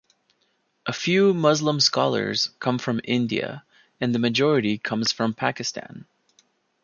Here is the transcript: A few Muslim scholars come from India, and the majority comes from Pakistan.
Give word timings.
A 0.87 0.93
few 0.93 1.31
Muslim 1.31 1.79
scholars 1.79 2.49
come 2.57 2.79
from 2.79 3.01
India, 3.03 3.63
and 3.99 4.15
the 4.15 4.17
majority 4.17 4.79
comes 4.79 5.11
from 5.11 5.35
Pakistan. 5.35 6.07